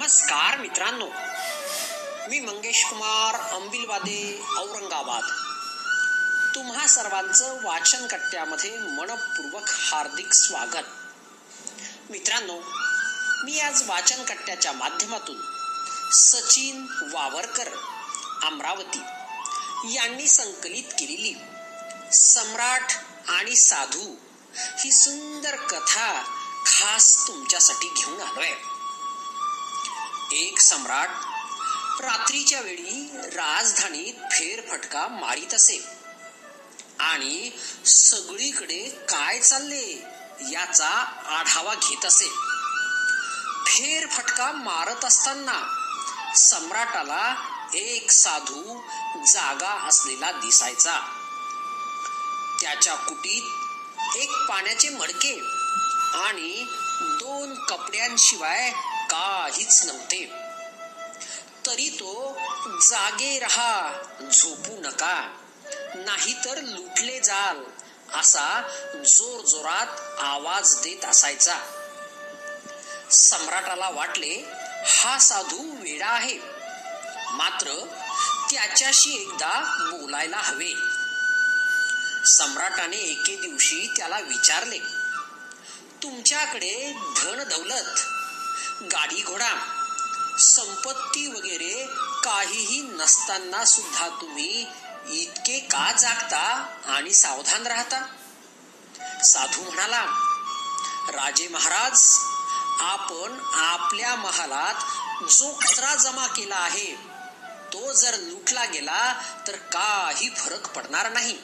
[0.00, 1.06] नमस्कार मित्रांनो.
[2.28, 5.22] मी मंगेश कुमार अंबिलवादे औरंगाबाद.
[6.54, 10.86] तुम्हा सर्वांचं वाचन कट्ट्यामध्ये मनपूर्वक हार्दिक स्वागत.
[12.10, 12.58] मित्रांनो
[13.44, 15.36] मी आज वाचन कट्ट्याच्या माध्यमातून
[16.12, 17.68] सचिन वावरकर
[18.42, 19.02] अमरावती
[19.94, 21.34] यांनी संकलित केलेली
[22.12, 22.92] सम्राट
[23.28, 24.14] आणि साधू
[24.56, 26.22] ही सुंदर कथा
[26.66, 28.52] खास तुमच्यासाठी घेऊन आलोय.
[30.32, 31.08] एक सम्राट
[32.02, 35.84] रात्रीच्या वेळी राजधानीत फेरफटका मारित असे.
[36.98, 37.50] आणि
[37.86, 40.04] सगळीकडे काय चालले
[40.52, 40.88] याचा
[41.26, 42.28] आढावा घेत असे.
[43.66, 45.76] फेरफटका मारत असताना
[46.36, 47.34] सम्राटाला
[47.74, 48.82] एक साधू
[49.26, 51.00] जागा असलेला दिसायचा.
[52.60, 55.40] त्याच्या कुटीत एक पाण्याचे मडके
[56.14, 56.66] आणि
[57.00, 58.72] दोन कपड्यांशिवाय
[59.10, 60.32] काहीच नव्हते.
[61.66, 62.38] तरी तो
[62.82, 64.02] जागे रहा
[64.32, 65.36] झोपू नका
[65.94, 67.64] नाहीतर लुटले जाल
[68.14, 68.60] असा
[68.94, 71.58] जोर जोरात आवाज देत असायचा.
[73.10, 74.44] सम्राटाला वाटले
[74.86, 76.38] हा साधू वेडा आहे.
[77.32, 77.84] मात्र
[78.50, 80.74] त्याच्याशी एकदा बोलायला हवे.
[82.26, 84.78] सम्राटाने एके दिवशी त्याला विचारले
[86.02, 88.00] तुमच्याकडे धन दौलत
[88.82, 89.50] गाडी घोडा.
[90.38, 91.86] संपत्ती वगैरे
[92.24, 94.66] काहीही नसताना सुद्धा तुम्ही
[95.12, 96.40] इतके का जागता
[96.86, 98.00] आणि सावधान राहता?
[99.24, 100.02] साधू म्हणाला
[101.10, 102.02] राजे महाराज
[102.80, 106.94] आपण आपल्या महालात जो कचरा जमा केला आहे
[107.72, 111.36] तो जर लुटला गेला तर काही फरक पडणार नाही.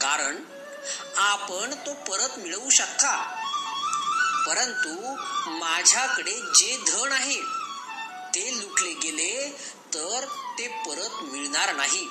[0.00, 0.44] कारण
[1.16, 3.14] आपण तो परत मिळवू शकता.
[4.46, 5.16] परंतु
[5.50, 7.40] माझ्याकडे जे धन आहे
[8.34, 9.50] ते लुटले गेले
[9.94, 10.24] तर
[10.58, 12.08] ते परत मिळणार नाही.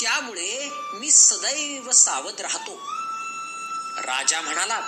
[0.00, 2.74] त्यामुळे मी सदैव सावध राहतो.
[4.00, 4.80] राजा म्हणाला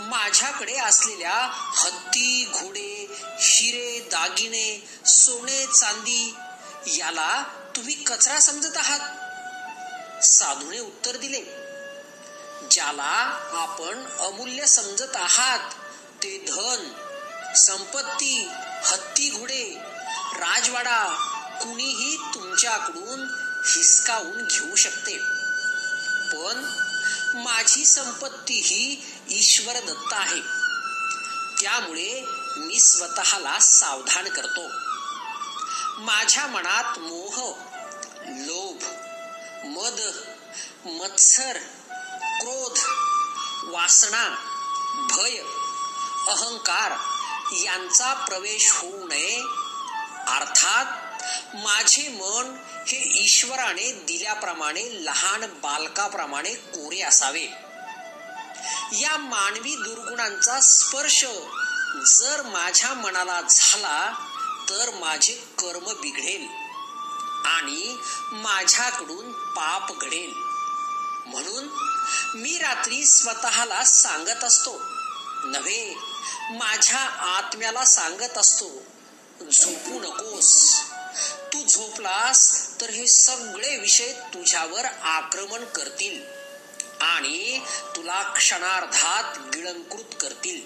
[0.00, 6.34] माझ्याकडे असलेल्या हत्ती घोडे शिरे दागिने सोने चांदी
[6.86, 7.44] याला
[7.76, 9.00] तुम्ही कचरा समजत आहात.
[10.24, 11.69] साधूने उत्तर दिले
[12.70, 15.70] ज्याला आपण अमूल्य समजत आहात
[16.22, 16.92] ते धन
[17.54, 18.48] संपत्ती
[18.84, 19.78] हत्ती घोडे
[20.32, 21.08] राजवाडा
[21.62, 23.20] कुणीही तुमच्याकडून
[23.66, 25.18] हिसकावून घेऊ शकते.
[26.32, 26.70] पण
[27.34, 30.40] माझी संपत्ती ही ईश्वर दत्त आहे.
[31.62, 32.24] त्यामुळे
[32.56, 34.68] मी स्वतःला सावधान करतो.
[35.98, 37.54] माझ्या मनात मोह
[38.26, 38.84] लोभ
[39.64, 40.00] मद
[40.86, 41.58] मत्सर
[42.40, 42.78] क्रोध
[43.74, 44.28] वासना
[45.10, 45.38] भय
[46.28, 46.92] अहंकार
[47.52, 49.40] यांचा प्रवेश होऊ नये.
[50.28, 50.84] अर्थात
[51.54, 52.56] माझे मन
[52.86, 57.46] हे ईश्वराने दिल्याप्रमाणे लहान बालकाप्रमाणे कोरे असावे.
[58.92, 61.24] या मानवी दुर्गुणांचा स्पर्श
[62.06, 64.26] जर माझ्या मनाला झाला
[64.68, 66.46] तर माझे कर्म बिघडेल
[67.46, 67.98] आणि
[68.32, 70.49] माझ्याकडून पाप घडेल.
[71.30, 71.68] म्हणून
[72.34, 74.80] मी रात्री स्वतःला सांगत असतो.
[75.44, 75.94] नव्हे
[76.50, 76.98] माझ्या
[77.36, 78.82] आत्म्याला सांगत असतो
[79.52, 80.74] झोपू नकोस.
[81.52, 82.40] तू झोपलास
[82.80, 86.22] तर हे सगळे विषय तुझ्यावर आक्रमण करतील
[87.00, 87.60] आणि
[87.96, 90.60] तुला क्षणार्धात गिळंकृत करतील.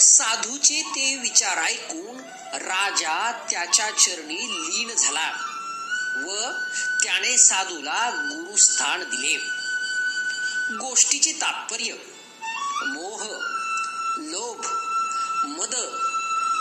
[0.00, 2.20] साधूचे ते विचार ऐकून
[2.54, 5.51] राजा त्याच्या चरणी लीन झाला.
[6.16, 6.50] व
[7.02, 9.36] त्याने साधूला गुरुस्थान दिले.
[10.72, 11.92] गोष्टीचे तात्पर्य
[12.86, 13.24] मोह
[14.18, 14.66] लोभ
[15.44, 15.74] मद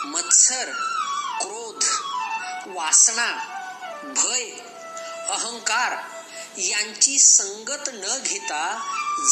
[0.06, 0.72] मत्सर
[1.42, 1.84] क्रोध
[2.68, 3.28] वासना
[4.04, 4.50] भय
[5.30, 5.98] अहंकार
[6.58, 8.64] यांची संगत न घेता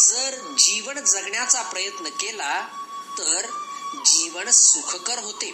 [0.08, 2.60] जर जीवन जगण्याचा प्रयत्न केला
[3.18, 3.46] तर
[4.06, 5.52] जीवन सुखकर होते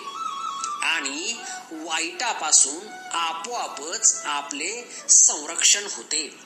[0.84, 1.34] आणि
[1.72, 6.40] वाईटापासून आपोआपच आपले संरक्षण होते.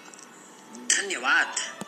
[0.73, 1.47] धन्यवाद.